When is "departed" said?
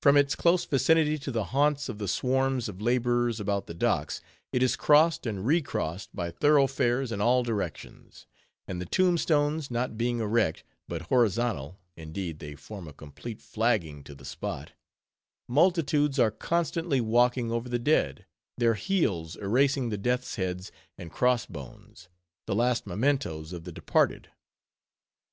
23.70-24.28